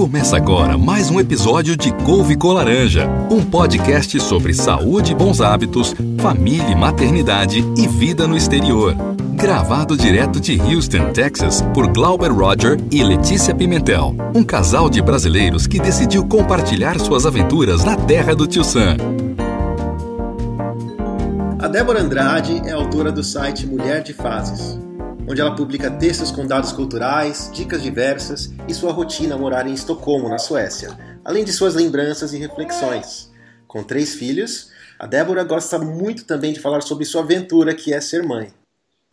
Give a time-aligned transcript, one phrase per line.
[0.00, 5.42] Começa agora mais um episódio de Couve com Laranja, um podcast sobre saúde e bons
[5.42, 8.96] hábitos, família e maternidade e vida no exterior.
[9.34, 15.66] Gravado direto de Houston, Texas, por Glauber Roger e Letícia Pimentel, um casal de brasileiros
[15.66, 18.96] que decidiu compartilhar suas aventuras na terra do Tio Sam.
[21.58, 24.80] A Débora Andrade é autora do site Mulher de Fases
[25.30, 30.28] onde ela publica textos com dados culturais, dicas diversas e sua rotina morar em Estocolmo,
[30.28, 30.90] na Suécia,
[31.24, 33.30] além de suas lembranças e reflexões.
[33.68, 38.00] Com três filhos, a Débora gosta muito também de falar sobre sua aventura que é
[38.00, 38.52] ser mãe.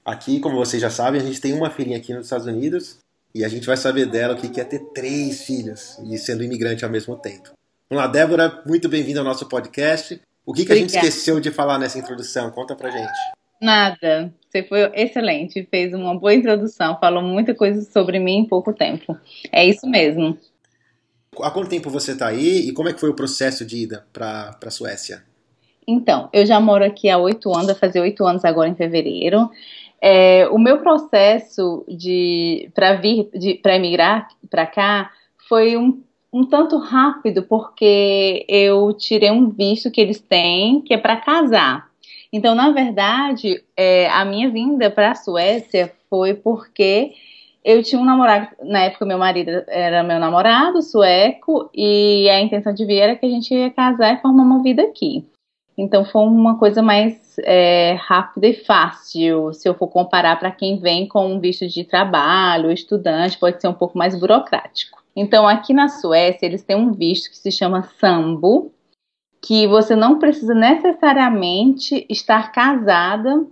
[0.04, 2.98] Aqui, como vocês já sabem, a gente tem uma filhinha aqui nos Estados Unidos
[3.36, 6.84] e a gente vai saber dela o que é ter três filhos e sendo imigrante
[6.84, 7.52] ao mesmo tempo.
[7.88, 10.20] Vamos lá, Débora, muito bem-vinda ao nosso podcast.
[10.44, 12.50] O que, que a gente esqueceu de falar nessa introdução?
[12.50, 13.38] Conta pra gente.
[13.62, 14.34] Nada.
[14.58, 19.16] Você foi excelente, fez uma boa introdução, falou muita coisa sobre mim em pouco tempo.
[19.52, 20.36] É isso mesmo.
[21.40, 24.08] Há quanto tempo você está aí e como é que foi o processo de ida
[24.12, 25.24] para a Suécia?
[25.88, 29.48] Então, eu já moro aqui há oito anos, vai fazer oito anos agora em fevereiro.
[30.02, 33.30] É, o meu processo de para vir,
[33.62, 35.12] para emigrar para cá,
[35.48, 36.02] foi um,
[36.34, 41.87] um tanto rápido porque eu tirei um visto que eles têm que é para casar.
[42.32, 47.14] Então, na verdade, é, a minha vinda para a Suécia foi porque
[47.64, 52.74] eu tinha um namorado, na época meu marido era meu namorado, sueco, e a intenção
[52.74, 55.26] de vir era que a gente ia casar e formar uma vida aqui.
[55.78, 60.80] Então foi uma coisa mais é, rápida e fácil, se eu for comparar para quem
[60.80, 65.04] vem com um visto de trabalho, estudante, pode ser um pouco mais burocrático.
[65.16, 68.72] Então aqui na Suécia eles têm um visto que se chama Sambo,
[69.42, 73.46] que você não precisa necessariamente estar casada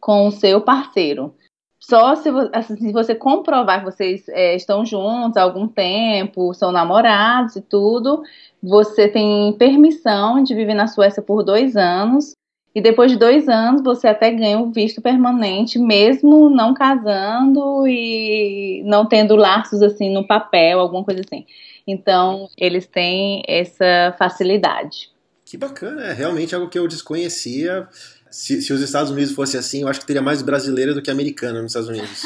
[0.00, 1.34] com o seu parceiro.
[1.78, 6.72] Só se, assim, se você comprovar que vocês é, estão juntos há algum tempo, são
[6.72, 8.22] namorados e tudo,
[8.62, 12.32] você tem permissão de viver na Suécia por dois anos.
[12.76, 18.82] E depois de dois anos, você até ganha o visto permanente, mesmo não casando e
[18.84, 21.46] não tendo laços assim no papel, alguma coisa assim.
[21.86, 25.08] Então, eles têm essa facilidade.
[25.42, 27.88] Que bacana, é realmente algo que eu desconhecia.
[28.30, 31.10] Se, se, os Estados Unidos fosse assim, eu acho que teria mais brasileira do que
[31.10, 32.24] americana nos Estados Unidos.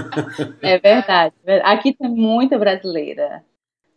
[0.62, 1.34] é verdade.
[1.64, 3.44] Aqui tem muita brasileira.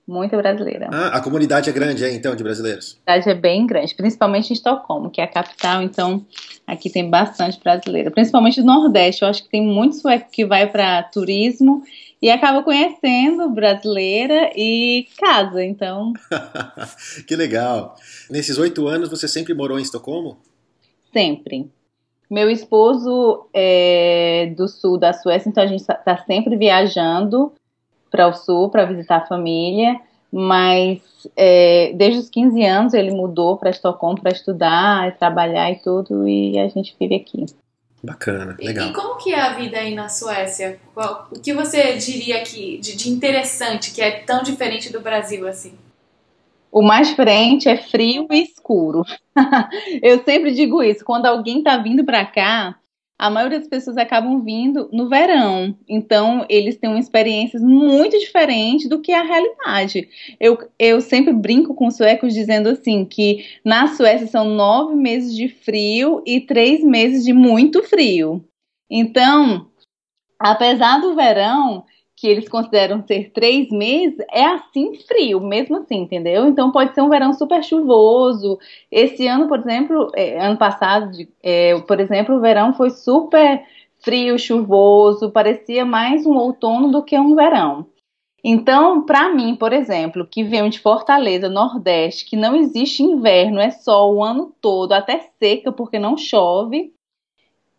[0.08, 0.88] Muita brasileira.
[0.92, 3.00] Ah, a comunidade é grande, é, então, de brasileiros?
[3.06, 6.24] A comunidade é bem grande, principalmente em Estocolmo, que é a capital, então
[6.68, 8.12] aqui tem bastante brasileira.
[8.12, 11.84] Principalmente no Nordeste, eu acho que tem muito sueco que vai para turismo
[12.22, 16.14] e acaba conhecendo brasileira e casa, então.
[17.28, 17.96] que legal.
[18.30, 20.38] Nesses oito anos você sempre morou em Estocolmo?
[21.12, 21.68] Sempre.
[22.30, 27.54] Meu esposo é do sul da Suécia, então a gente está sempre viajando
[28.10, 30.00] para o sul para visitar a família.
[30.32, 31.02] Mas
[31.36, 36.60] é, desde os 15 anos ele mudou para Estocolmo para estudar, trabalhar e tudo, e
[36.60, 37.46] a gente vive aqui.
[38.04, 38.88] Bacana, legal.
[38.88, 40.80] E, e, como que é a vida aí na Suécia?
[40.96, 45.74] o que você diria que de, de interessante, que é tão diferente do Brasil assim?
[46.72, 49.04] O mais diferente é frio e escuro.
[50.04, 51.06] Eu sempre digo isso.
[51.06, 52.76] Quando alguém tá vindo para cá,
[53.18, 55.78] a maioria das pessoas acabam vindo no verão.
[55.88, 60.10] Então, eles têm experiências muito diferentes do que a realidade.
[60.40, 65.36] Eu, eu sempre brinco com os suecos dizendo assim: que na Suécia são nove meses
[65.36, 68.44] de frio e três meses de muito frio.
[68.90, 69.70] Então,
[70.38, 76.48] apesar do verão, que eles consideram ser três meses, é assim frio, mesmo assim, entendeu?
[76.48, 78.58] Então pode ser um verão super chuvoso.
[78.90, 81.12] Esse ano, por exemplo, é, ano passado,
[81.44, 83.66] é, por exemplo, o verão foi super
[84.02, 87.88] frio, chuvoso, parecia mais um outono do que um verão.
[88.48, 93.72] Então, para mim, por exemplo, que venho de Fortaleza, Nordeste, que não existe inverno, é
[93.72, 96.95] sol o ano todo, até seca porque não chove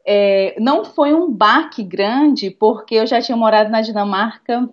[0.07, 4.69] é, não foi um baque grande, porque eu já tinha morado na Dinamarca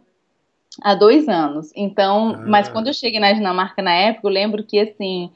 [0.81, 1.71] há dois anos.
[1.75, 2.43] Então, ah.
[2.45, 5.31] mas quando eu cheguei na Dinamarca na época, eu lembro que assim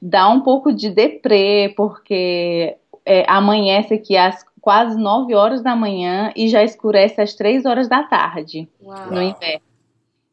[0.00, 6.32] dá um pouco de deprê, porque é, amanhece aqui às quase 9 horas da manhã
[6.36, 9.10] e já escurece às 3 horas da tarde Uau.
[9.10, 9.64] no inverno.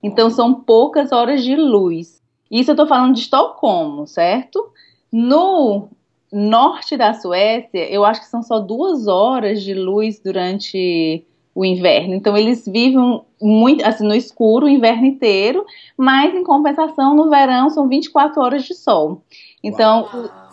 [0.03, 2.21] Então são poucas horas de luz.
[2.51, 4.71] Isso eu tô falando de Estocolmo, certo?
[5.11, 5.89] No
[6.31, 11.25] norte da Suécia, eu acho que são só duas horas de luz durante
[11.55, 12.13] o inverno.
[12.13, 15.65] Então eles vivem muito assim no escuro o inverno inteiro,
[15.97, 19.23] mas em compensação no verão são 24 horas de sol.
[19.63, 20.07] Então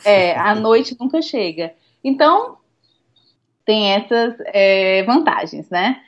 [0.04, 1.74] é, a noite nunca chega.
[2.02, 2.56] Então
[3.66, 6.00] tem essas é, vantagens, né?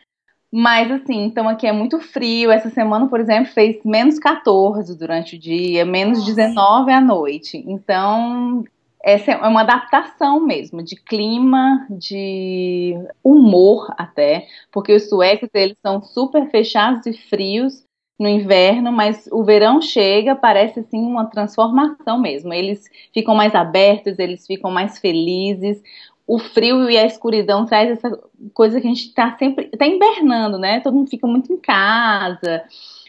[0.51, 2.51] Mas assim, então aqui é muito frio.
[2.51, 7.63] Essa semana, por exemplo, fez menos 14 durante o dia, menos 19 à noite.
[7.67, 8.65] Então,
[9.07, 12.93] essa é uma adaptação mesmo de clima, de
[13.23, 17.87] humor até, porque os suecos eles são super fechados e frios
[18.19, 22.53] no inverno, mas o verão chega, parece assim uma transformação mesmo.
[22.53, 22.83] Eles
[23.15, 25.81] ficam mais abertos, eles ficam mais felizes.
[26.27, 28.11] O frio e a escuridão traz essa
[28.53, 30.81] coisa que a gente está sempre, está invernando, né?
[30.81, 32.65] Todo mundo fica muito em casa,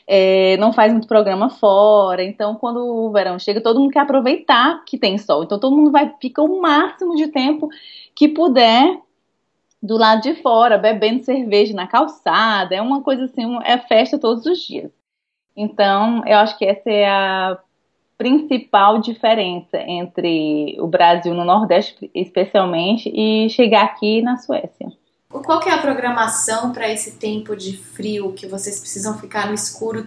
[0.07, 2.23] é, não faz muito programa fora.
[2.23, 5.43] Então, quando o verão chega, todo mundo quer aproveitar que tem sol.
[5.43, 7.69] Então, todo mundo vai fica o máximo de tempo
[8.15, 8.99] que puder
[9.83, 12.73] do lado de fora, bebendo cerveja na calçada.
[12.73, 14.91] É uma coisa assim, é festa todos os dias.
[15.55, 17.59] Então, eu acho que essa é a
[18.17, 24.91] principal diferença entre o Brasil no Nordeste, especialmente, e chegar aqui na Suécia.
[25.29, 29.53] Qual que é a programação para esse tempo de frio que vocês precisam ficar no
[29.53, 30.05] escuro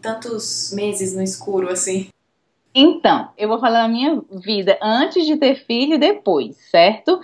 [0.00, 2.08] tantos meses no escuro assim?
[2.74, 7.20] Então, eu vou falar da minha vida antes de ter filho e depois, certo?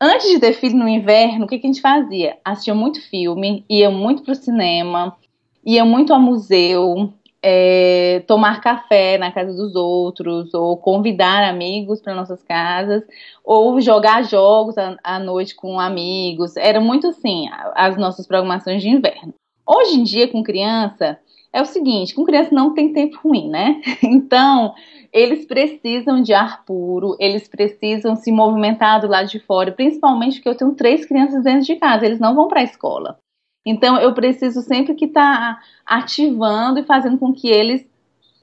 [0.00, 2.38] Antes de ter filho no inverno, o que, que a gente fazia?
[2.44, 5.16] Assistia muito filme, ia muito pro cinema,
[5.64, 7.12] ia muito ao museu,
[7.42, 13.02] é, tomar café na casa dos outros, ou convidar amigos para nossas casas,
[13.44, 16.56] ou jogar jogos à, à noite com amigos.
[16.56, 19.34] Era muito assim as nossas programações de inverno.
[19.66, 21.18] Hoje em dia, com criança,
[21.52, 23.80] é o seguinte: com criança não tem tempo ruim, né?
[24.02, 24.74] Então,
[25.12, 30.48] eles precisam de ar puro, eles precisam se movimentar do lado de fora, principalmente porque
[30.48, 33.18] eu tenho três crianças dentro de casa, eles não vão para a escola.
[33.64, 37.86] Então, eu preciso sempre que estar tá ativando e fazendo com que eles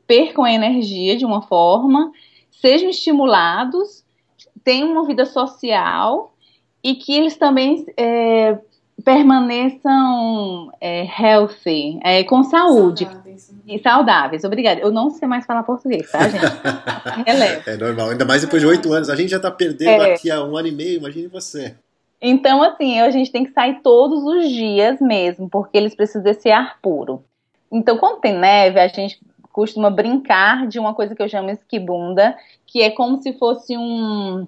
[0.07, 2.11] percam a energia de uma forma,
[2.49, 4.03] sejam estimulados,
[4.63, 6.33] tenham uma vida social
[6.83, 8.57] e que eles também é,
[9.03, 13.53] permaneçam é, healthy, é, com saúde saudáveis.
[13.67, 14.43] e saudáveis.
[14.43, 14.81] Obrigada.
[14.81, 16.45] Eu não sei mais falar português, tá, gente?
[17.67, 19.09] é normal, ainda mais depois de oito anos.
[19.09, 20.13] A gente já está perdendo é.
[20.13, 21.75] aqui há um ano e meio, imagine você.
[22.21, 26.51] Então, assim, a gente tem que sair todos os dias mesmo, porque eles precisam desse
[26.51, 27.23] ar puro.
[27.71, 29.19] Então, quando tem neve, a gente
[29.53, 32.35] costuma brincar de uma coisa que eu chamo esquibunda,
[32.65, 34.45] que é como se fosse um,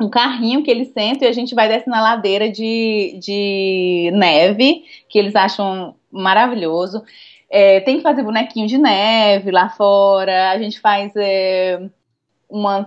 [0.00, 4.84] um carrinho que eles sentam e a gente vai descendo na ladeira de, de neve,
[5.08, 7.02] que eles acham maravilhoso.
[7.50, 11.82] É, tem que fazer bonequinho de neve lá fora, a gente faz é,
[12.48, 12.86] umas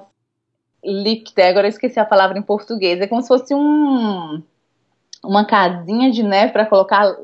[0.84, 4.42] líquida, agora eu esqueci a palavra em português, é como se fosse um
[5.24, 7.16] uma casinha de neve para colocar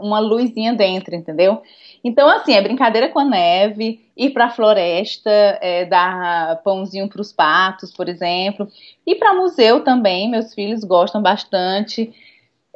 [0.00, 1.60] uma luzinha dentro, entendeu?
[2.02, 7.20] Então, assim, é brincadeira com a neve, ir para a floresta, é, dar pãozinho para
[7.20, 8.66] os patos, por exemplo,
[9.06, 12.12] ir para museu também, meus filhos gostam bastante.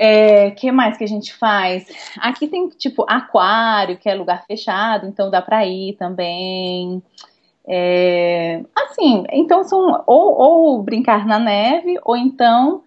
[0.00, 1.86] É, que mais que a gente faz?
[2.20, 7.02] Aqui tem tipo aquário, que é lugar fechado, então dá para ir também.
[7.70, 12.82] É, assim, então são ou, ou, brincar na neve, ou então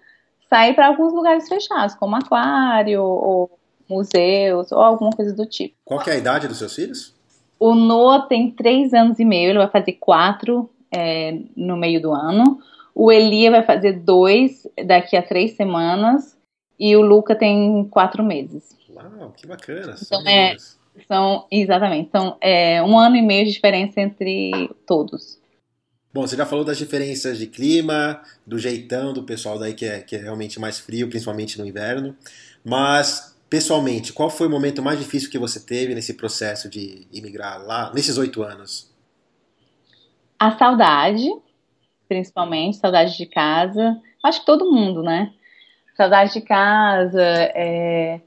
[0.50, 5.76] sair para alguns lugares fechados, como aquário, ou museus, ou alguma coisa do tipo.
[5.86, 7.14] Qual é a idade dos seus filhos?
[7.60, 12.12] O Noah tem três anos e meio, ele vai fazer quatro é, no meio do
[12.12, 12.60] ano.
[12.96, 16.38] O Elia vai fazer dois daqui a três semanas.
[16.80, 18.76] E o Luca tem quatro meses.
[18.90, 19.96] Uau, que bacana.
[20.02, 20.56] Então, é,
[21.08, 25.40] são, exatamente, são é, um ano e meio de diferença entre todos.
[26.14, 30.02] Bom, você já falou das diferenças de clima, do jeitão do pessoal daí que é,
[30.02, 32.16] que é realmente mais frio, principalmente no inverno.
[32.66, 37.64] Mas, pessoalmente, qual foi o momento mais difícil que você teve nesse processo de imigrar
[37.66, 38.92] lá, nesses oito anos?
[40.38, 41.30] A saudade,
[42.10, 43.98] principalmente, saudade de casa.
[44.22, 45.32] Acho que todo mundo, né?
[45.96, 48.20] Saudade de casa, é,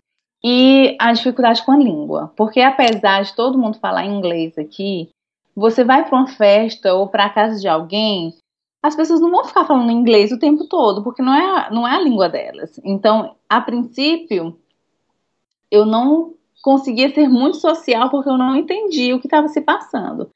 [0.45, 2.31] e a dificuldade com a língua.
[2.37, 5.09] Porque apesar de todo mundo falar inglês aqui,
[5.57, 8.35] você vai para uma festa ou para a casa de alguém,
[8.83, 11.97] as pessoas não vão ficar falando inglês o tempo todo, porque não é, não é
[11.97, 12.79] a língua delas.
[12.85, 14.59] Então, a princípio,
[15.71, 20.29] eu não conseguia ser muito social porque eu não entendia o que estava se passando.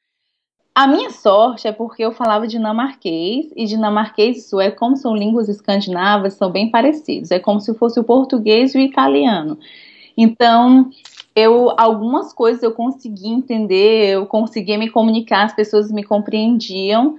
[0.73, 5.49] A minha sorte é porque eu falava dinamarquês, e dinamarquês e sueco, como são línguas
[5.49, 7.31] escandinavas, são bem parecidos.
[7.31, 9.59] É como se fosse o português e o italiano.
[10.21, 10.89] Então,
[11.33, 17.15] eu algumas coisas eu consegui entender, eu conseguia me comunicar, as pessoas me compreendiam,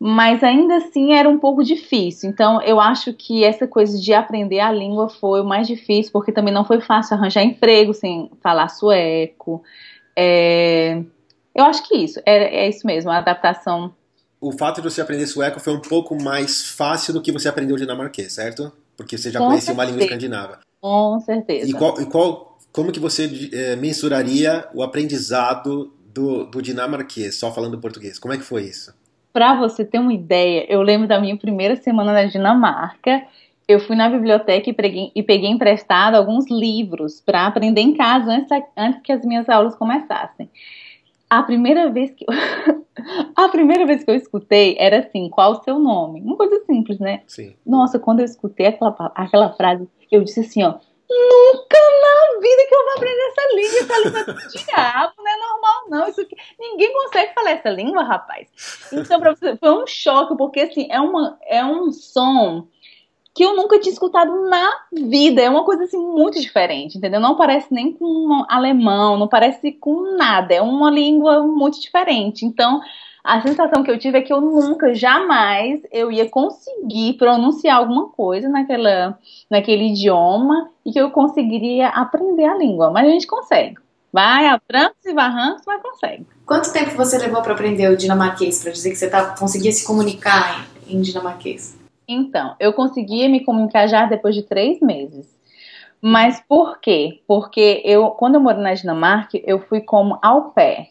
[0.00, 2.28] mas ainda assim era um pouco difícil.
[2.28, 6.32] Então, eu acho que essa coisa de aprender a língua foi o mais difícil, porque
[6.32, 9.62] também não foi fácil arranjar emprego sem falar sueco.
[10.16, 11.00] É...
[11.54, 13.94] Eu acho que isso, é, é isso mesmo, a adaptação.
[14.40, 17.76] O fato de você aprender sueco foi um pouco mais fácil do que você aprendeu
[17.76, 18.72] dinamarquês, certo?
[18.96, 19.78] Porque você já Com conhecia certeza.
[19.78, 20.69] uma língua escandinava.
[20.80, 21.68] Com certeza.
[21.68, 27.52] E qual, e qual como que você é, mensuraria o aprendizado do, do dinamarquês, só
[27.52, 28.18] falando português?
[28.18, 28.94] Como é que foi isso?
[29.32, 33.22] Para você ter uma ideia, eu lembro da minha primeira semana na Dinamarca.
[33.68, 38.32] Eu fui na biblioteca e peguei, e peguei emprestado alguns livros para aprender em casa
[38.32, 40.50] antes, antes que as minhas aulas começassem.
[41.28, 42.34] A primeira vez que eu,
[43.36, 46.20] a primeira vez que eu escutei era assim, qual o seu nome?
[46.20, 47.22] Uma coisa simples, né?
[47.28, 47.54] Sim.
[47.64, 50.74] Nossa, quando eu escutei aquela, aquela frase, eu disse assim, ó,
[51.08, 55.36] nunca na vida que eu vou aprender essa língua, essa língua do diabo, não é
[55.36, 58.48] normal não, isso aqui, ninguém consegue falar essa língua, rapaz.
[58.92, 62.68] Então, pra você, foi um choque, porque assim, é, uma, é um som
[63.34, 65.40] que eu nunca tinha escutado na vida.
[65.42, 67.20] É uma coisa assim muito diferente, entendeu?
[67.20, 70.54] Não parece nem com alemão, não parece com nada.
[70.54, 72.44] É uma língua muito diferente.
[72.44, 72.80] Então,
[73.22, 78.08] a sensação que eu tive é que eu nunca, jamais, eu ia conseguir pronunciar alguma
[78.08, 79.18] coisa naquela,
[79.50, 82.90] naquele idioma e que eu conseguiria aprender a língua.
[82.90, 83.76] Mas a gente consegue.
[84.12, 86.26] Vai a trancos e barrancos, mas consegue.
[86.44, 89.86] Quanto tempo você levou para aprender o dinamarquês, para dizer que você tá, conseguia se
[89.86, 91.78] comunicar em, em dinamarquês?
[92.08, 95.38] Então, eu conseguia me comunicar já depois de três meses.
[96.02, 97.20] Mas por quê?
[97.26, 100.88] Porque eu, quando eu moro na Dinamarca, eu fui como au pair.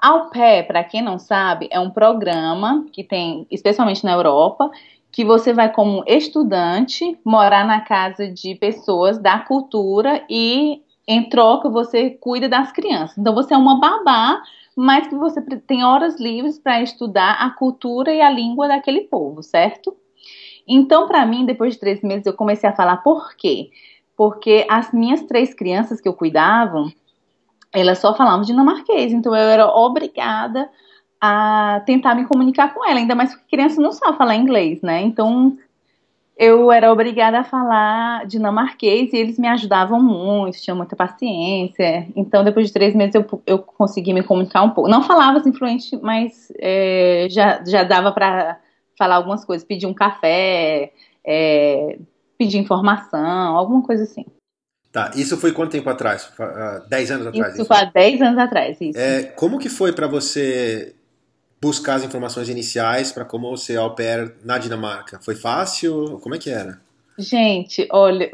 [0.00, 4.70] Au pair, para quem não sabe, é um programa que tem, especialmente na Europa,
[5.10, 11.68] que você vai como estudante morar na casa de pessoas da cultura e em troca
[11.68, 13.16] você cuida das crianças.
[13.18, 14.40] Então você é uma babá,
[14.76, 19.42] mas que você tem horas livres para estudar a cultura e a língua daquele povo,
[19.42, 19.96] certo?
[20.68, 23.70] Então, para mim, depois de três meses, eu comecei a falar por quê?
[24.14, 26.84] Porque as minhas três crianças que eu cuidava,
[27.72, 30.68] elas só falavam dinamarquês, então eu era obrigada
[31.20, 35.02] a tentar me comunicar com ela, ainda mais porque criança não sabe falar inglês, né?
[35.02, 35.58] Então
[36.38, 42.06] eu era obrigada a falar dinamarquês e eles me ajudavam muito, tinham muita paciência.
[42.14, 44.88] Então, depois de três meses, eu, eu consegui me comunicar um pouco.
[44.88, 48.56] Não falava assim fluente, mas é, já, já dava para
[48.96, 50.92] falar algumas coisas, pedir um café,
[51.24, 51.98] é,
[52.38, 54.24] pedir informação, alguma coisa assim.
[54.92, 56.32] Tá, isso foi quanto tempo atrás?
[56.88, 57.52] Dez anos atrás?
[57.52, 57.68] Isso, isso?
[57.68, 58.98] foi há dez anos atrás, isso.
[58.98, 60.94] É, como que foi para você
[61.60, 65.20] buscar as informações iniciais para como ser au pair na Dinamarca?
[65.22, 66.18] Foi fácil?
[66.22, 66.80] Como é que era?
[67.18, 68.30] Gente, olha,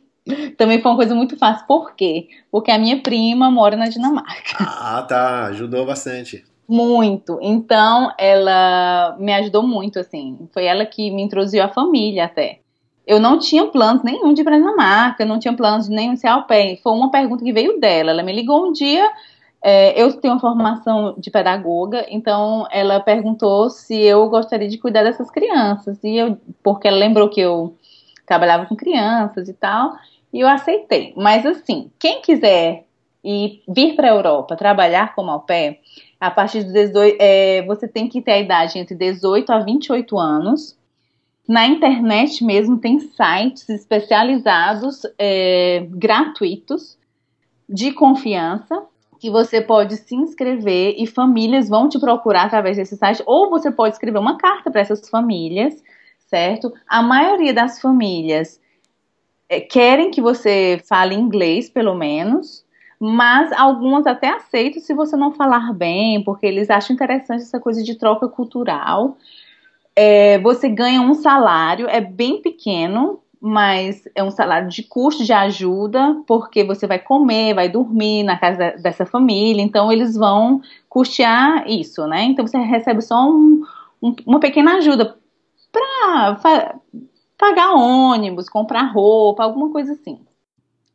[0.58, 1.66] também foi uma coisa muito fácil.
[1.66, 2.28] Por quê?
[2.50, 4.56] Porque a minha prima mora na Dinamarca.
[4.58, 6.44] Ah, tá, ajudou bastante.
[6.68, 7.38] Muito.
[7.40, 10.48] Então, ela me ajudou muito, assim.
[10.52, 12.60] Foi ela que me introduziu a família até.
[13.06, 16.26] Eu não tinha planos nenhum de ir para Dinamarca, não tinha planos de nenhum ser
[16.26, 16.80] au pair.
[16.82, 18.10] Foi uma pergunta que veio dela.
[18.10, 19.08] Ela me ligou um dia,
[19.62, 25.04] é, eu tenho uma formação de pedagoga, então ela perguntou se eu gostaria de cuidar
[25.04, 26.02] dessas crianças.
[26.02, 27.76] E eu, porque ela lembrou que eu
[28.26, 29.92] trabalhava com crianças e tal,
[30.32, 31.12] e eu aceitei.
[31.16, 32.84] Mas assim, quem quiser
[33.24, 35.78] ir vir para a Europa trabalhar como au pair,
[36.20, 40.18] a partir dos 18, é, você tem que ter a idade entre 18 a 28
[40.18, 40.76] anos.
[41.48, 46.98] Na internet mesmo tem sites especializados é, gratuitos
[47.68, 48.84] de confiança
[49.18, 53.70] que você pode se inscrever e famílias vão te procurar através desse site ou você
[53.70, 55.82] pode escrever uma carta para essas famílias,
[56.26, 56.72] certo?
[56.86, 58.60] A maioria das famílias
[59.48, 62.64] é, querem que você fale inglês, pelo menos,
[62.98, 67.82] mas algumas até aceitam se você não falar bem, porque eles acham interessante essa coisa
[67.82, 69.16] de troca cultural.
[69.96, 75.32] É, você ganha um salário, é bem pequeno, mas é um salário de custo de
[75.32, 81.68] ajuda, porque você vai comer, vai dormir na casa dessa família, então eles vão custear
[81.68, 82.24] isso, né?
[82.24, 83.62] Então você recebe só um,
[84.02, 85.16] um, uma pequena ajuda
[85.72, 86.78] para
[87.38, 90.20] pagar ônibus, comprar roupa, alguma coisa assim.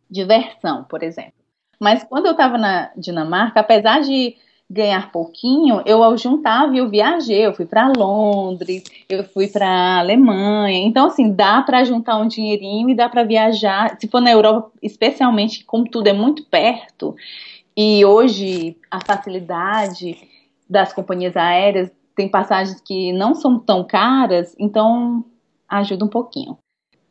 [0.10, 1.34] Diversão, por exemplo.
[1.80, 4.36] Mas quando eu estava na Dinamarca, apesar de
[4.72, 10.88] ganhar pouquinho, eu juntava e eu viajei, eu fui para Londres, eu fui para Alemanha.
[10.88, 13.98] Então assim, dá para juntar um dinheirinho e dá para viajar.
[14.00, 17.16] Se for na Europa, especialmente como tudo é muito perto
[17.76, 20.18] e hoje a facilidade
[20.70, 25.26] das companhias aéreas tem passagens que não são tão caras, então
[25.68, 26.58] ajuda um pouquinho.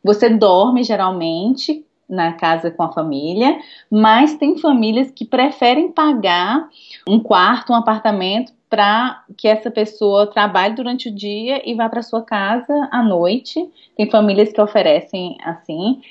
[0.03, 3.57] Você dorme geralmente na casa com a família,
[3.89, 6.67] mas tem famílias que preferem pagar
[7.07, 12.01] um quarto, um apartamento para que essa pessoa trabalhe durante o dia e vá para
[12.01, 13.69] sua casa à noite.
[13.97, 16.01] Tem famílias que oferecem assim.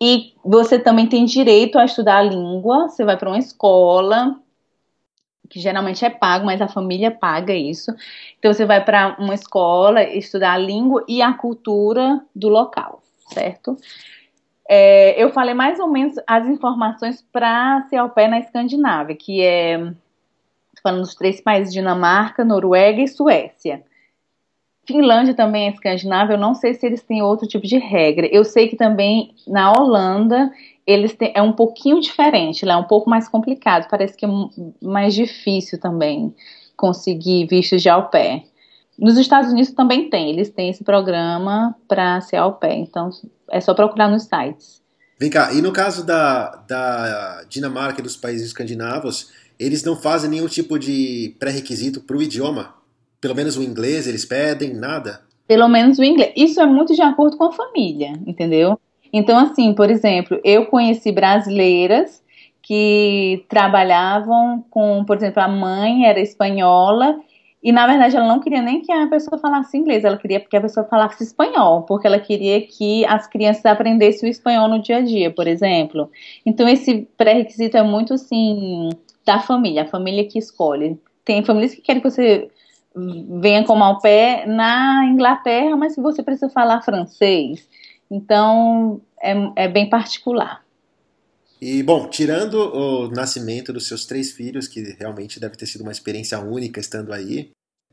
[0.00, 2.88] E você também tem direito a estudar a língua.
[2.88, 4.36] Você vai para uma escola,
[5.48, 7.92] que geralmente é pago, mas a família paga isso.
[8.38, 13.76] Então você vai para uma escola estudar a língua e a cultura do local, certo?
[14.72, 19.42] É, eu falei mais ou menos as informações para ser ao pé na Escandinávia, que
[19.42, 19.92] é
[20.80, 23.82] falando dos três países: Dinamarca, Noruega e Suécia.
[24.86, 28.28] Finlândia também é escandinava, eu não sei se eles têm outro tipo de regra.
[28.28, 30.52] Eu sei que também na Holanda
[30.86, 34.28] eles têm, é um pouquinho diferente, lá é um pouco mais complicado, parece que é
[34.80, 36.32] mais difícil também
[36.76, 38.44] conseguir vistos de au pair.
[39.00, 43.08] Nos Estados Unidos também tem, eles têm esse programa para ser au pair, então
[43.50, 44.82] é só procurar nos sites.
[45.18, 50.28] Vem cá, e no caso da, da Dinamarca e dos países escandinavos, eles não fazem
[50.28, 52.74] nenhum tipo de pré-requisito para o idioma?
[53.20, 55.22] Pelo menos o inglês eles pedem, nada?
[55.48, 56.32] Pelo menos o inglês.
[56.36, 58.78] Isso é muito de acordo com a família, entendeu?
[59.12, 62.22] Então, assim, por exemplo, eu conheci brasileiras
[62.62, 67.18] que trabalhavam com, por exemplo, a mãe era espanhola
[67.62, 70.56] e na verdade ela não queria nem que a pessoa falasse inglês, ela queria que
[70.56, 74.96] a pessoa falasse espanhol, porque ela queria que as crianças aprendessem o espanhol no dia
[74.96, 76.10] a dia, por exemplo.
[76.44, 78.90] Então esse pré-requisito é muito assim
[79.26, 80.98] da família, a família que escolhe.
[81.24, 82.50] Tem famílias que querem que você
[82.94, 87.68] venha como ao pé na Inglaterra, mas se você precisa falar francês.
[88.10, 90.62] Então, é, é bem particular.
[91.60, 95.92] E, bom, tirando o nascimento dos seus três filhos, que realmente deve ter sido uma
[95.92, 97.50] experiência única estando aí,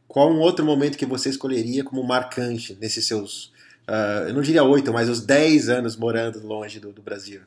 [0.07, 3.47] qual um outro momento que você escolheria como marcante nesses seus,
[3.88, 7.41] uh, eu não diria oito, mas os dez anos morando longe do, do Brasil?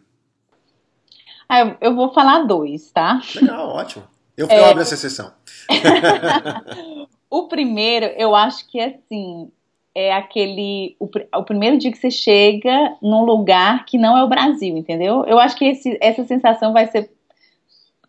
[1.49, 3.23] Ah, eu vou falar dois, tá?
[3.35, 4.05] Legal, ótimo.
[4.37, 4.59] Eu, é...
[4.59, 5.33] eu abro essa sessão.
[7.31, 9.53] O primeiro, eu acho que assim,
[9.95, 10.97] é aquele.
[10.99, 15.25] O, o, primeiro dia que você chega num lugar que não é o Brasil, entendeu?
[15.27, 17.11] Eu acho que esse, essa sensação vai ser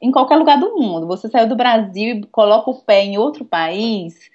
[0.01, 1.07] em qualquer lugar do mundo.
[1.07, 4.29] Você saiu do Brasil e coloca o pé em outro país.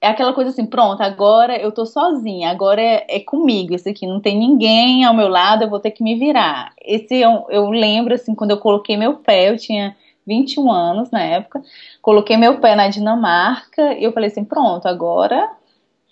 [0.00, 4.06] É aquela coisa assim, pronto, agora eu tô sozinha, agora é, é comigo, esse aqui,
[4.06, 6.72] não tem ninguém ao meu lado, eu vou ter que me virar.
[6.80, 9.94] Esse eu, eu lembro, assim, quando eu coloquei meu pé, eu tinha
[10.26, 11.62] 21 anos na época,
[12.00, 15.50] coloquei meu pé na Dinamarca e eu falei assim, pronto, agora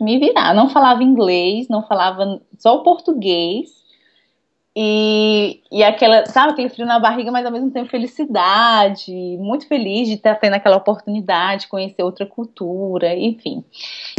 [0.00, 0.54] me virar.
[0.54, 3.78] Não falava inglês, não falava só o português.
[4.80, 10.06] E, e aquela, sabe, aquele frio na barriga, mas ao mesmo tempo felicidade, muito feliz
[10.06, 13.64] de estar tendo aquela oportunidade de conhecer outra cultura, enfim.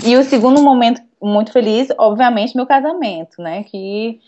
[0.03, 4.19] E o segundo momento muito feliz, obviamente, meu casamento, né, que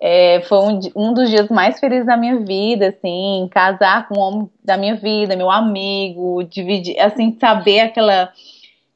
[0.00, 4.20] é, foi um, um, dos dias mais felizes da minha vida, assim, casar com o
[4.20, 8.32] homem da minha vida, meu amigo, dividir, assim, saber aquela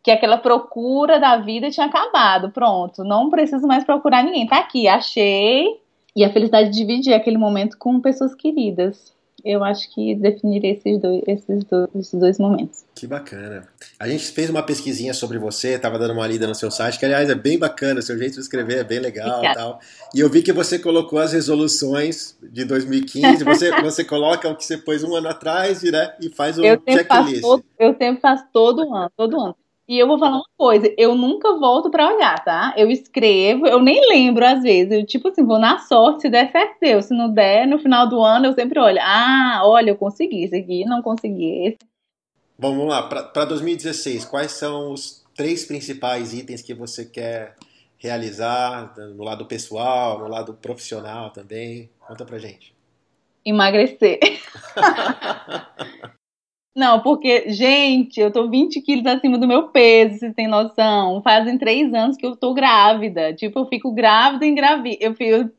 [0.08, 4.88] que aquela procura da vida tinha acabado, pronto, não preciso mais procurar ninguém, tá aqui,
[4.88, 5.66] achei,
[6.16, 9.12] e a felicidade de dividir aquele momento com pessoas queridas
[9.44, 12.84] eu acho que definiria esses dois, esses dois, esses dois momentos.
[12.94, 13.68] Que bacana.
[13.98, 17.04] A gente fez uma pesquisinha sobre você, estava dando uma lida no seu site, que
[17.04, 19.78] aliás é bem bacana, seu jeito de escrever é bem legal e tal.
[20.12, 24.64] E eu vi que você colocou as resoluções de 2015, você, você coloca o que
[24.64, 27.42] você pôs um ano atrás né, e faz um eu checklist.
[27.42, 29.56] Todo, eu sempre faço todo ano, todo ano.
[29.88, 32.74] E eu vou falar uma coisa, eu nunca volto para olhar, tá?
[32.76, 34.92] Eu escrevo, eu nem lembro às vezes.
[34.92, 37.00] Eu, tipo assim, vou na sorte, se der certo, deu.
[37.00, 38.98] Se não der, no final do ano eu sempre olho.
[39.00, 41.78] Ah, olha, eu consegui esse aqui, não consegui esse.
[42.58, 43.02] Bom, vamos lá.
[43.04, 47.56] Para 2016, quais são os três principais itens que você quer
[47.96, 51.88] realizar no lado pessoal, no lado profissional também?
[52.06, 52.74] Conta pra gente.
[53.42, 54.18] Emagrecer.
[56.78, 61.20] Não, porque, gente, eu tô 20 quilos acima do meu peso, vocês têm noção.
[61.22, 63.34] Fazem três anos que eu tô grávida.
[63.34, 64.96] Tipo, eu fico grávida e engravido.
[65.00, 65.50] Eu, eu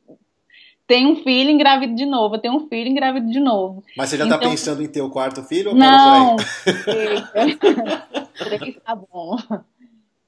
[0.87, 3.83] tenho um filho engravido de novo, eu tenho um filho engravido de novo.
[3.97, 4.39] Mas você já tá então...
[4.39, 6.37] tá pensando em ter o quarto filho ou Não,
[8.39, 9.35] três tá bom.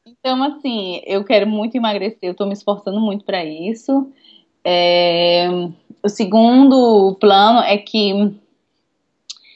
[0.06, 4.12] Então, assim, eu quero muito emagrecer, eu tô me esforçando muito para isso.
[4.62, 5.47] É...
[6.04, 8.36] O segundo plano é que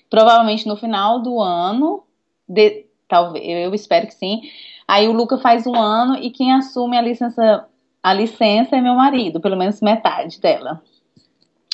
[0.10, 2.04] provavelmente no final do ano,
[2.48, 4.42] de, talvez, eu espero que sim.
[4.88, 7.66] Aí o Luca faz um ano e quem assume a licença,
[8.02, 10.82] a licença é meu marido, pelo menos metade dela.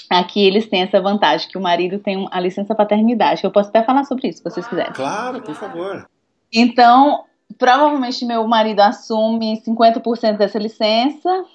[0.09, 3.43] Aqui eles têm essa vantagem que o marido tem a licença paternidade.
[3.43, 4.91] Eu posso até falar sobre isso, se vocês quiserem.
[4.93, 6.09] Claro, por favor.
[6.53, 7.23] Então,
[7.57, 11.45] provavelmente meu marido assume 50% dessa licença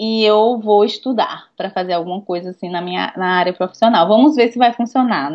[0.00, 4.06] e eu vou estudar para fazer alguma coisa assim na minha na área profissional.
[4.06, 5.30] Vamos ver se vai funcionar.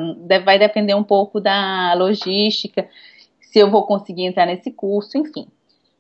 [0.46, 2.88] Vai depender um pouco da logística,
[3.42, 5.48] se eu vou conseguir entrar nesse curso, enfim.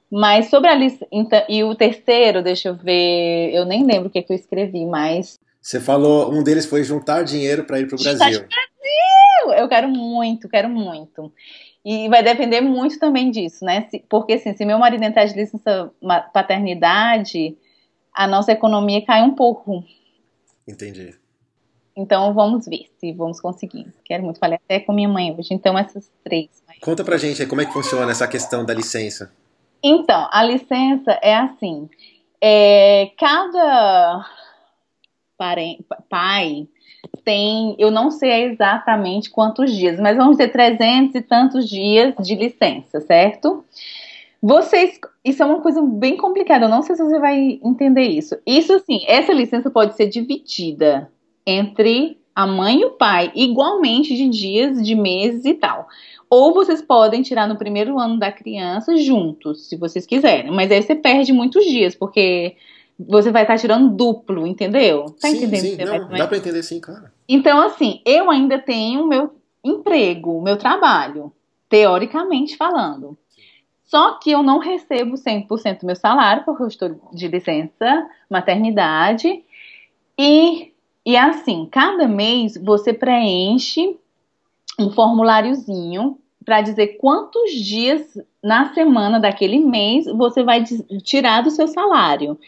[0.10, 1.08] Mas sobre a lista
[1.50, 5.40] e o terceiro, deixa eu ver, eu nem lembro o que, que eu escrevi, mas
[5.64, 8.18] você falou, um deles foi juntar dinheiro para ir para o Brasil.
[8.18, 9.54] Brasil!
[9.58, 11.32] Eu quero muito, quero muito.
[11.86, 13.88] E vai depender muito também disso, né?
[14.10, 15.90] porque assim, se meu marido entrar de licença
[16.34, 17.58] paternidade,
[18.14, 19.84] a nossa economia cai um pouco.
[20.68, 21.16] Entendi.
[21.96, 23.94] Então vamos ver se vamos conseguir.
[24.04, 25.54] Quero muito, falei até com minha mãe hoje.
[25.54, 26.50] Então essas três.
[26.82, 29.32] Conta pra gente aí como é que funciona essa questão da licença.
[29.84, 31.90] Então, a licença é assim.
[32.42, 34.26] É, cada
[36.10, 36.68] pai
[37.24, 42.36] tem, eu não sei exatamente quantos dias, mas vamos ter 300 e tantos dias de
[42.36, 43.64] licença, certo?
[44.46, 48.36] Vocês, isso é uma coisa bem complicada, eu não sei se você vai entender isso.
[48.46, 51.10] Isso assim, essa licença pode ser dividida
[51.48, 55.88] entre a mãe e o pai, igualmente de dias, de meses e tal.
[56.30, 60.52] Ou vocês podem tirar no primeiro ano da criança juntos, se vocês quiserem.
[60.52, 62.58] Mas aí você perde muitos dias, porque
[63.00, 65.06] você vai estar tirando duplo, entendeu?
[65.22, 65.62] Tá sim, entendendo?
[65.62, 67.06] Sim, não, dá para entender sim, claro.
[67.30, 71.32] Então, assim, eu ainda tenho meu emprego, meu trabalho,
[71.70, 73.18] teoricamente falando.
[73.94, 79.44] Só que eu não recebo 100% do meu salário, porque eu estou de licença maternidade.
[80.18, 80.74] E,
[81.06, 83.96] e assim, cada mês você preenche
[84.80, 90.64] um formuláriozinho para dizer quantos dias na semana daquele mês você vai
[91.04, 92.40] tirar do seu salário.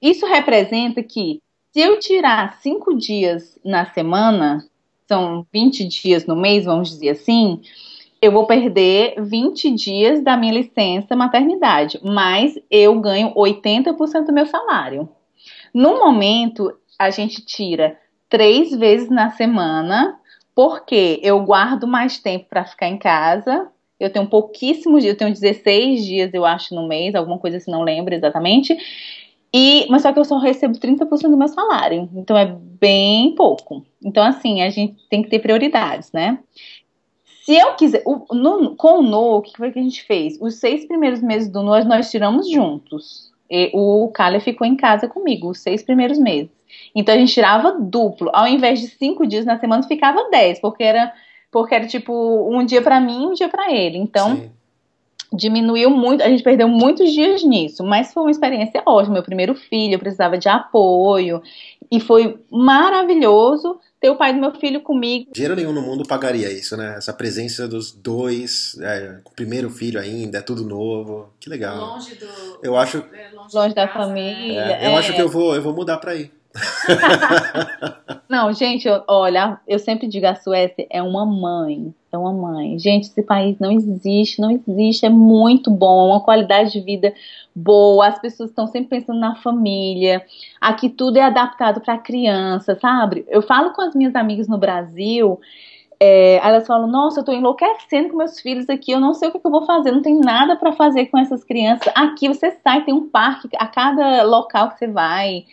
[0.00, 4.66] Isso representa que se eu tirar cinco dias na semana,
[5.06, 7.60] são 20 dias no mês, vamos dizer assim,
[8.24, 14.46] eu vou perder 20 dias da minha licença maternidade, mas eu ganho 80% do meu
[14.46, 15.06] salário.
[15.74, 17.98] No momento, a gente tira
[18.30, 20.18] três vezes na semana,
[20.54, 23.68] porque eu guardo mais tempo para ficar em casa.
[24.00, 27.70] Eu tenho pouquíssimos dias, eu tenho 16 dias, eu acho, no mês, alguma coisa assim,
[27.70, 28.74] não lembro exatamente.
[29.52, 32.08] E, mas só que eu só recebo 30% do meu salário.
[32.14, 33.84] Então é bem pouco.
[34.02, 36.38] Então, assim, a gente tem que ter prioridades, né?
[37.44, 38.02] Se eu quiser.
[38.06, 40.38] O, no, com o No, o que foi que a gente fez?
[40.40, 43.30] Os seis primeiros meses do No nós tiramos juntos.
[43.50, 46.50] E o Kale ficou em casa comigo, os seis primeiros meses.
[46.94, 48.30] Então a gente tirava duplo.
[48.32, 51.12] Ao invés de cinco dias na semana, ficava dez, porque era,
[51.52, 52.12] porque era tipo
[52.50, 53.98] um dia para mim e um dia para ele.
[53.98, 54.36] Então.
[54.36, 54.50] Sim
[55.34, 59.14] diminuiu muito, a gente perdeu muitos dias nisso, mas foi uma experiência ótima.
[59.14, 61.42] Meu primeiro filho, eu precisava de apoio
[61.94, 65.30] e foi maravilhoso ter o pai do meu filho comigo.
[65.32, 66.96] Dinheiro nenhum no mundo pagaria isso, né?
[66.96, 71.32] Essa presença dos dois, é, o primeiro filho ainda, é tudo novo.
[71.38, 71.94] Que legal.
[71.94, 72.26] Longe do.
[72.64, 72.98] Eu acho.
[73.12, 74.60] É, longe, longe da casa, família.
[74.60, 74.96] É, eu é.
[74.96, 76.32] acho que eu vou, eu vou mudar para aí.
[78.28, 82.78] Não, gente, olha, eu sempre digo a Suécia é uma mãe, uma mãe.
[82.78, 87.12] Gente, esse país não existe, não existe, é muito bom, uma qualidade de vida
[87.54, 90.24] boa, as pessoas estão sempre pensando na família.
[90.60, 93.24] Aqui tudo é adaptado para criança, sabe?
[93.28, 95.40] Eu falo com as minhas amigas no Brasil,
[96.00, 99.32] é, elas falam: Nossa, eu tô enlouquecendo com meus filhos aqui, eu não sei o
[99.32, 101.92] que, que eu vou fazer, não tem nada para fazer com essas crianças.
[101.94, 105.44] Aqui você sai, tem um parque a cada local que você vai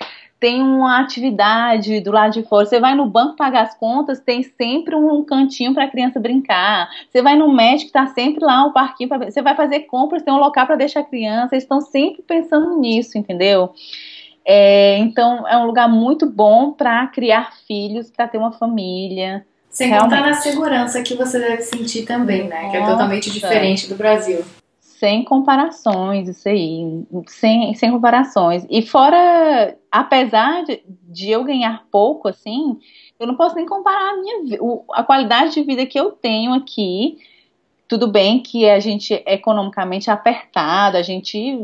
[0.41, 2.65] tem uma atividade do lado de fora.
[2.65, 6.89] Você vai no banco pagar as contas, tem sempre um cantinho para a criança brincar.
[7.07, 10.33] Você vai no médico, está sempre lá um parquinho para você vai fazer compras, tem
[10.33, 11.53] um local para deixar a criança.
[11.53, 13.71] Eles estão sempre pensando nisso, entendeu?
[14.43, 19.45] É, então é um lugar muito bom para criar filhos, para ter uma família.
[19.69, 20.15] Sem Realmente.
[20.15, 22.63] contar na segurança que você deve sentir também, né?
[22.63, 22.71] Nossa.
[22.71, 24.43] Que é totalmente diferente do Brasil
[25.01, 28.67] sem comparações, isso aí, sem, sem comparações.
[28.69, 32.77] E fora, apesar de, de eu ganhar pouco, assim,
[33.19, 34.59] eu não posso nem comparar a minha
[34.91, 37.17] a qualidade de vida que eu tenho aqui.
[37.87, 41.57] Tudo bem que a gente é economicamente apertado, a gente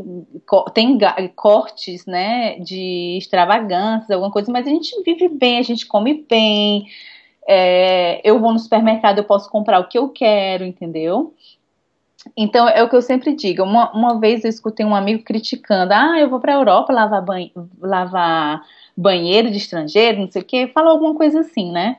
[0.74, 0.98] tem
[1.36, 6.88] cortes, né, de extravagâncias, alguma coisa, mas a gente vive bem, a gente come bem.
[7.48, 11.34] É, eu vou no supermercado, eu posso comprar o que eu quero, entendeu?
[12.36, 13.62] Então, é o que eu sempre digo.
[13.62, 17.24] Uma, uma vez eu escutei um amigo criticando: ah, eu vou para a Europa lavar,
[17.24, 18.62] banho, lavar
[18.96, 20.70] banheiro de estrangeiro, não sei o quê.
[20.74, 21.96] Falou alguma coisa assim, né?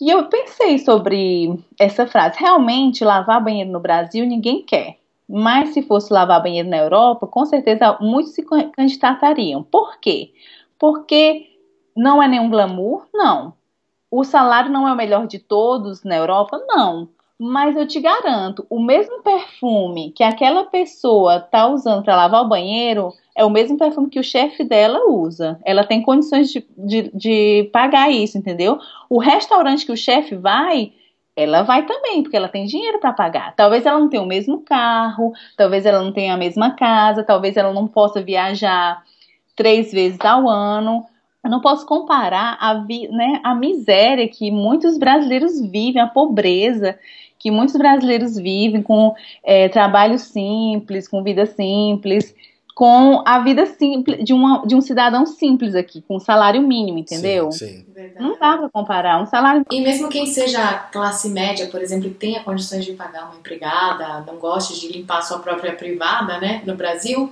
[0.00, 2.38] E eu pensei sobre essa frase.
[2.38, 4.98] Realmente, lavar banheiro no Brasil ninguém quer.
[5.28, 9.62] Mas se fosse lavar banheiro na Europa, com certeza muitos se candidatariam.
[9.62, 10.32] Por quê?
[10.78, 11.48] Porque
[11.96, 13.06] não é nenhum glamour?
[13.14, 13.54] Não.
[14.10, 16.60] O salário não é o melhor de todos na Europa?
[16.66, 17.08] Não.
[17.44, 22.48] Mas eu te garanto, o mesmo perfume que aquela pessoa tá usando para lavar o
[22.48, 25.58] banheiro é o mesmo perfume que o chefe dela usa.
[25.64, 28.78] Ela tem condições de, de, de pagar isso, entendeu?
[29.10, 30.92] O restaurante que o chefe vai,
[31.34, 33.56] ela vai também, porque ela tem dinheiro para pagar.
[33.56, 37.56] Talvez ela não tenha o mesmo carro, talvez ela não tenha a mesma casa, talvez
[37.56, 39.02] ela não possa viajar
[39.56, 41.04] três vezes ao ano.
[41.42, 46.96] Eu não posso comparar a, né, a miséria que muitos brasileiros vivem, a pobreza
[47.42, 52.34] que muitos brasileiros vivem com é, trabalho simples, com vida simples.
[52.74, 56.98] com a vida simples de, uma, de um cidadão simples aqui, com um salário mínimo,
[56.98, 57.52] entendeu?
[57.52, 57.86] Sim, sim.
[58.18, 59.22] Não dá para comparar.
[59.22, 59.64] Um salário.
[59.70, 64.24] E mesmo quem seja classe média, por exemplo, e tenha condições de pagar uma empregada,
[64.26, 67.30] não goste de limpar a sua própria privada, né, no Brasil,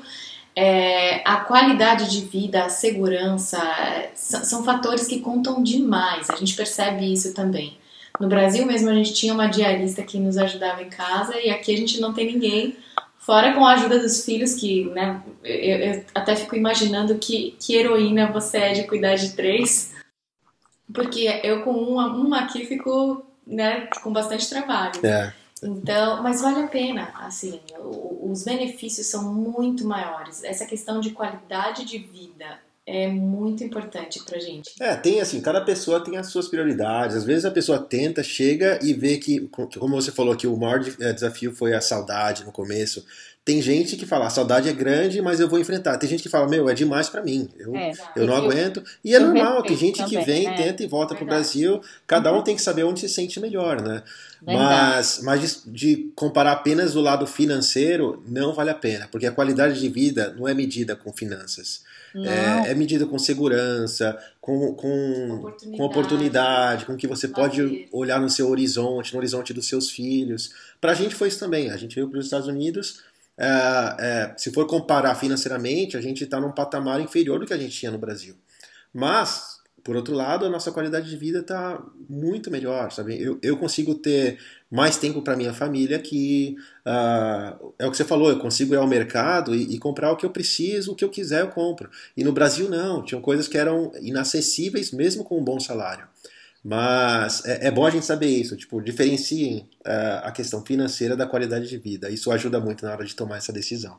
[0.54, 6.28] é, a qualidade de vida, a segurança, é, são, são fatores que contam demais.
[6.28, 7.78] A gente percebe isso também.
[8.18, 11.72] No Brasil mesmo a gente tinha uma diarista que nos ajudava em casa e aqui
[11.72, 12.76] a gente não tem ninguém
[13.20, 17.76] Fora com a ajuda dos filhos, que né, eu, eu, até fico imaginando que, que
[17.76, 19.92] heroína você é de cuidar de três.
[20.92, 25.04] Porque eu com uma, uma aqui fico né, com bastante trabalho.
[25.04, 25.34] É.
[25.62, 27.60] Então, mas vale a pena, assim,
[28.22, 30.42] os benefícios são muito maiores.
[30.42, 32.58] Essa questão de qualidade de vida
[32.90, 34.72] é muito importante pra gente.
[34.80, 37.16] É, tem assim, cada pessoa tem as suas prioridades.
[37.16, 40.84] Às vezes a pessoa tenta, chega e vê que, como você falou que o maior
[41.00, 43.04] é, desafio foi a saudade no começo.
[43.44, 45.96] Tem gente que fala, a saudade é grande, mas eu vou enfrentar.
[45.98, 47.48] Tem gente que fala, meu, é demais para mim.
[47.58, 48.82] Eu, é, eu não aguento.
[49.04, 51.80] E é normal, tem gente que vem, é, tenta e volta para o Brasil.
[52.06, 52.42] Cada um uhum.
[52.42, 54.02] tem que saber onde se sente melhor, né?
[54.42, 59.32] Mas, mas de, de, comparar apenas o lado financeiro, não vale a pena, porque a
[59.32, 61.82] qualidade de vida não é medida com finanças.
[62.16, 65.76] É, é, medida com segurança, com, com, oportunidade.
[65.76, 70.52] com oportunidade, com que você pode olhar no seu horizonte, no horizonte dos seus filhos.
[70.80, 71.70] Para a gente foi isso também.
[71.70, 73.02] A gente veio para os Estados Unidos.
[73.38, 73.46] É,
[73.98, 77.78] é, se for comparar financeiramente, a gente está num patamar inferior do que a gente
[77.78, 78.34] tinha no Brasil.
[78.92, 79.49] Mas
[79.82, 83.20] por outro lado, a nossa qualidade de vida está muito melhor, sabe?
[83.20, 84.38] Eu, eu consigo ter
[84.70, 88.76] mais tempo para minha família que uh, é o que você falou, eu consigo ir
[88.76, 91.90] ao mercado e, e, comprar o que eu preciso, o que eu quiser eu compro.
[92.16, 96.06] E no Brasil não, tinham coisas que eram inacessíveis mesmo com um bom salário.
[96.62, 101.26] Mas é, é bom a gente saber isso, tipo, diferenciem uh, a questão financeira da
[101.26, 102.10] qualidade de vida.
[102.10, 103.98] Isso ajuda muito na hora de tomar essa decisão.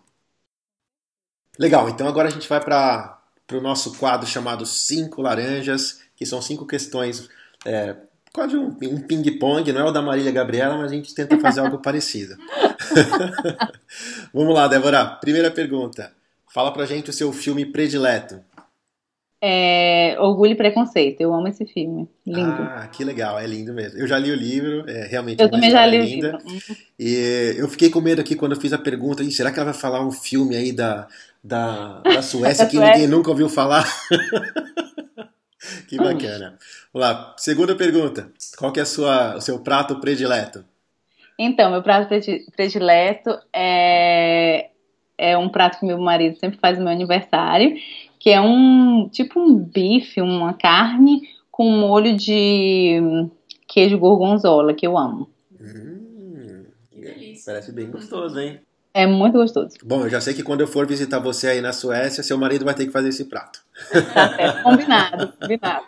[1.59, 3.20] Legal, então agora a gente vai para
[3.51, 7.27] para o nosso quadro chamado Cinco Laranjas, que são cinco questões,
[7.65, 7.97] é,
[8.31, 11.59] quase um, um ping-pong, não é o da Marília Gabriela, mas a gente tenta fazer
[11.59, 12.37] algo parecido.
[14.33, 15.05] Vamos lá, Débora.
[15.05, 16.13] Primeira pergunta.
[16.53, 18.39] Fala pra gente o seu filme predileto.
[19.43, 21.19] É, Orgulho e Preconceito.
[21.19, 22.07] Eu amo esse filme.
[22.25, 22.61] Lindo.
[22.61, 23.99] Ah, que legal, é lindo mesmo.
[23.99, 26.37] Eu já li o livro, é realmente Eu também já li o livro.
[26.97, 29.79] E eu fiquei com medo aqui quando eu fiz a pergunta, será que ela vai
[29.79, 31.07] falar um filme aí da,
[31.43, 33.85] da, da Suécia que ninguém nunca ouviu falar?
[35.87, 36.57] que bacana.
[36.93, 38.31] Vamos lá, segunda pergunta.
[38.57, 40.63] Qual que é a sua, o seu prato predileto?
[41.37, 42.07] Então, meu prato
[42.55, 44.69] predileto é,
[45.17, 47.75] é um prato que meu marido sempre faz no meu aniversário,
[48.19, 52.99] que é um tipo um bife, uma carne com molho de
[53.67, 55.29] queijo gorgonzola, que eu amo.
[55.59, 57.53] Hum, que delícia.
[57.53, 58.59] Parece bem gostoso, hein?
[58.93, 59.77] É muito gostoso.
[59.83, 62.65] Bom, eu já sei que quando eu for visitar você aí na Suécia, seu marido
[62.65, 63.63] vai ter que fazer esse prato.
[63.89, 65.85] Certo, combinado, combinado.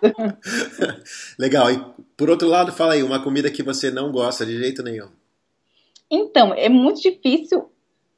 [1.38, 1.72] Legal.
[1.72, 1.82] E
[2.16, 5.08] por outro lado, fala aí, uma comida que você não gosta de jeito nenhum.
[6.10, 7.66] Então, é muito difícil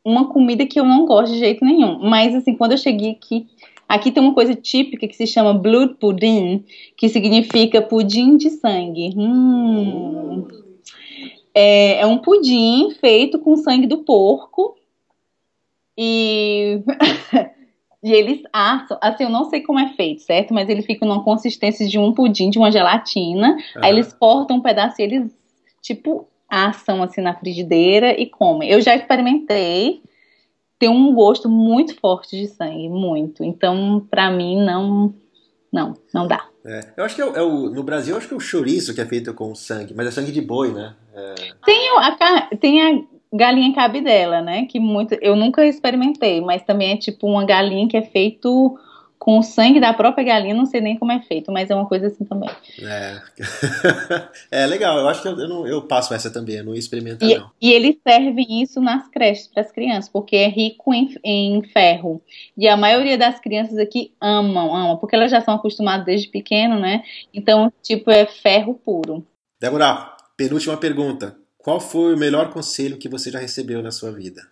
[0.04, 2.00] uma comida que eu não gosto de jeito nenhum.
[2.00, 3.48] Mas assim, quando eu cheguei aqui,
[3.90, 6.64] aqui tem uma coisa típica que se chama blood pudding,
[6.96, 9.16] que significa pudim de sangue.
[9.18, 10.65] Hum.
[11.56, 14.76] É, é um pudim feito com sangue do porco.
[15.98, 16.84] E,
[18.04, 20.54] e eles assam, assim, eu não sei como é feito, certo?
[20.54, 23.56] Mas ele fica numa consistência de um pudim, de uma gelatina.
[23.78, 25.32] Aí eles cortam um pedaço e eles,
[25.82, 28.70] tipo, assam assim na frigideira e comem.
[28.70, 30.02] Eu já experimentei,
[30.78, 33.44] tem um gosto muito forte de sangue, muito.
[33.44, 35.14] Então, pra mim, não,
[35.72, 36.46] não, não dá.
[36.66, 38.94] É, eu acho que é o, é o, no Brasil, acho que é o chouriço
[38.94, 40.96] que é feito com sangue, mas é sangue de boi, né?
[41.14, 41.36] É...
[41.66, 44.66] Tem, a, tem a galinha cabidela, né?
[44.66, 48.78] Que muito, eu nunca experimentei, mas também é tipo uma galinha que é feito
[49.26, 51.88] com o sangue da própria galinha, não sei nem como é feito, mas é uma
[51.88, 52.48] coisa assim também.
[52.80, 53.20] É,
[54.64, 57.26] é legal, eu acho que eu, eu, não, eu passo essa também, eu não experimento
[57.26, 57.50] e, não.
[57.60, 62.22] E eles servem isso nas creches para as crianças, porque é rico em, em, ferro.
[62.56, 66.80] E a maioria das crianças aqui amam, amam, porque elas já são acostumadas desde pequeno,
[66.80, 67.02] né?
[67.34, 69.26] Então, tipo, é ferro puro.
[69.60, 71.36] Débora, penúltima pergunta.
[71.58, 74.44] Qual foi o melhor conselho que você já recebeu na sua vida?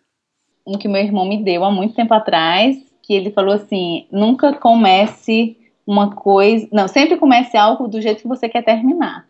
[0.66, 4.54] Um que meu irmão me deu há muito tempo atrás, que ele falou assim: nunca
[4.54, 6.68] comece uma coisa.
[6.72, 9.28] Não, sempre comece algo do jeito que você quer terminar.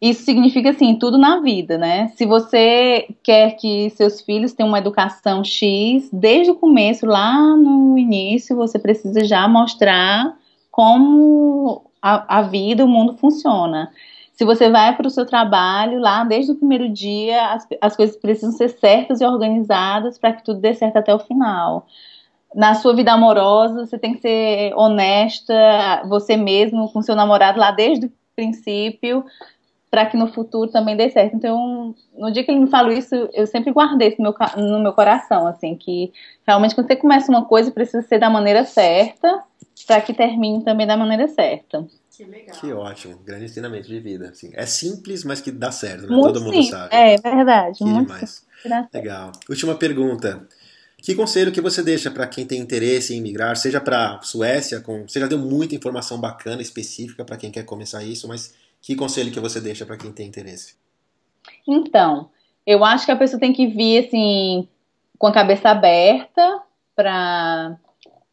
[0.00, 2.08] Isso significa assim, tudo na vida, né?
[2.08, 7.96] Se você quer que seus filhos tenham uma educação X, desde o começo, lá no
[7.96, 10.36] início, você precisa já mostrar
[10.70, 13.90] como a, a vida, o mundo funciona.
[14.34, 18.16] Se você vai para o seu trabalho, lá desde o primeiro dia, as, as coisas
[18.16, 21.86] precisam ser certas e organizadas para que tudo dê certo até o final
[22.54, 27.70] na sua vida amorosa, você tem que ser honesta, você mesmo, com seu namorado lá
[27.70, 29.24] desde o princípio,
[29.90, 31.36] para que no futuro também dê certo.
[31.36, 34.78] Então, no dia que ele me falou isso, eu sempre guardei isso no meu, no
[34.80, 36.12] meu coração, assim, que
[36.46, 39.42] realmente quando você começa uma coisa, precisa ser da maneira certa,
[39.86, 41.86] para que termine também da maneira certa.
[42.16, 42.56] Que legal.
[42.60, 44.28] Que ótimo, grande ensinamento de vida.
[44.28, 46.08] Assim, é simples, mas que dá certo, né?
[46.14, 46.94] Muito Todo mundo sabe.
[46.94, 47.78] É verdade.
[47.78, 48.46] Que muito demais.
[48.92, 49.32] Legal.
[49.48, 50.46] Última pergunta.
[51.04, 55.06] Que conselho que você deixa para quem tem interesse em migrar, seja para Suécia, com,
[55.06, 59.30] você já deu muita informação bacana, específica para quem quer começar isso, mas que conselho
[59.30, 60.76] que você deixa para quem tem interesse?
[61.68, 62.30] Então,
[62.66, 64.66] eu acho que a pessoa tem que vir assim
[65.18, 66.62] com a cabeça aberta
[66.96, 67.76] para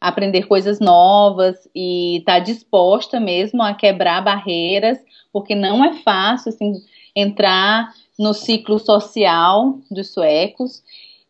[0.00, 4.96] aprender coisas novas e estar tá disposta mesmo a quebrar barreiras,
[5.30, 6.82] porque não é fácil assim
[7.14, 10.82] entrar no ciclo social dos suecos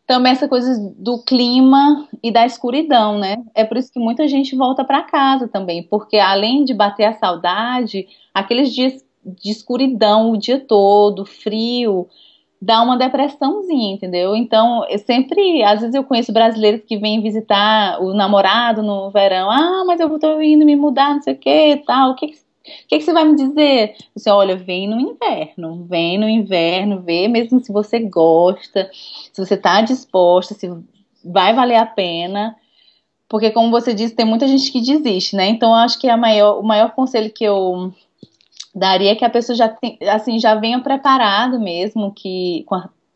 [0.05, 3.37] também essa coisa do clima e da escuridão, né?
[3.55, 7.13] É por isso que muita gente volta para casa também, porque além de bater a
[7.13, 12.07] saudade, aqueles dias de escuridão o dia todo, frio,
[12.61, 14.35] dá uma depressãozinha, entendeu?
[14.35, 19.49] Então, eu sempre, às vezes eu conheço brasileiros que vêm visitar o namorado no verão,
[19.49, 22.42] ah, mas eu tô indo me mudar, não sei o que, tal, o que, que
[22.65, 23.95] o que, que, você vai me dizer?
[24.15, 29.55] Você, olha, vem no inverno, vem no inverno, vê mesmo se você gosta, se você
[29.55, 30.69] está disposta, se
[31.23, 32.55] vai valer a pena.
[33.27, 35.47] Porque, como você disse, tem muita gente que desiste, né?
[35.47, 37.91] Então, acho que a maior, o maior conselho que eu
[38.73, 42.65] daria é que a pessoa já, tem, assim, já venha preparado mesmo que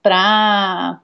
[0.04, 1.00] para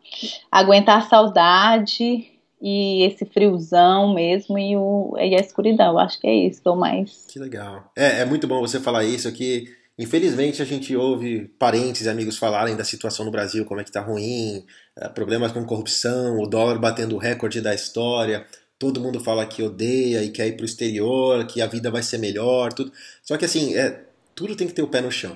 [0.52, 2.33] aguentar a saudade
[2.64, 5.92] e esse friozão mesmo e, o, e a escuridão.
[5.92, 7.26] Eu acho que é isso que eu mais.
[7.28, 7.92] Que legal.
[7.94, 9.68] É, é muito bom você falar isso aqui.
[10.00, 13.92] Infelizmente a gente ouve parentes e amigos falarem da situação no Brasil, como é que
[13.92, 14.66] tá ruim,
[14.98, 18.48] eh, problemas com corrupção, o dólar batendo o recorde da história.
[18.80, 22.18] Todo mundo fala que odeia e quer ir pro exterior, que a vida vai ser
[22.18, 22.92] melhor, tudo.
[23.22, 25.36] Só que assim, é, tudo tem que ter o pé no chão.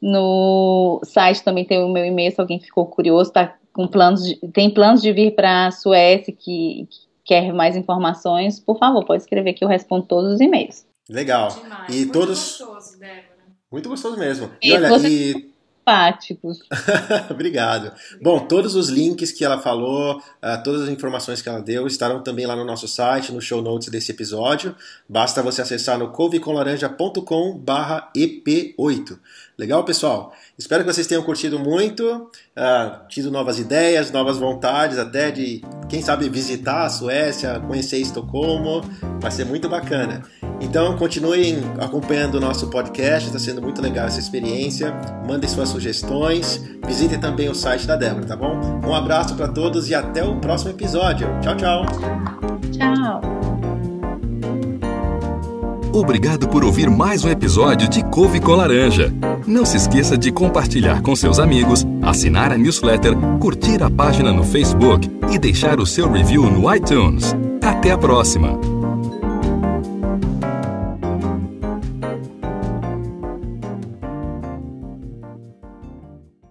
[0.00, 4.36] no site também tem o meu e-mail, se alguém ficou curioso, tá com planos de,
[4.52, 6.86] tem planos de vir para a Suécia que,
[7.26, 10.86] quer mais informações, por favor, pode escrever que eu respondo todos os e-mails.
[11.10, 11.48] Legal.
[11.50, 11.88] Demais.
[11.88, 12.38] E Muito todos.
[12.58, 13.26] Gostoso, Débora.
[13.70, 14.50] Muito gostoso mesmo.
[14.62, 15.55] E, e olha, e
[15.86, 16.58] simpáticos.
[17.30, 17.92] Obrigado.
[18.20, 22.22] Bom, todos os links que ela falou, uh, todas as informações que ela deu estarão
[22.22, 24.74] também lá no nosso site, no show notes desse episódio.
[25.08, 29.16] Basta você acessar no couvecolaranja.com barra EP8.
[29.56, 30.34] Legal, pessoal?
[30.58, 36.02] Espero que vocês tenham curtido muito, uh, tido novas ideias, novas vontades até de, quem
[36.02, 38.82] sabe, visitar a Suécia, conhecer Estocolmo.
[39.20, 40.22] Vai ser muito bacana.
[40.60, 44.92] Então, continuem acompanhando o nosso podcast, está sendo muito legal essa experiência.
[45.26, 48.80] Mandem suas sugestões, visitem também o site da Débora, tá bom?
[48.84, 51.28] Um abraço para todos e até o próximo episódio.
[51.42, 51.86] Tchau, tchau.
[52.72, 53.20] Tchau.
[55.92, 59.12] Obrigado por ouvir mais um episódio de Couve com Laranja.
[59.46, 64.44] Não se esqueça de compartilhar com seus amigos, assinar a newsletter, curtir a página no
[64.44, 67.34] Facebook e deixar o seu review no iTunes.
[67.62, 68.75] Até a próxima!